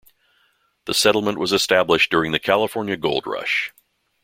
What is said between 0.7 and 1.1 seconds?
The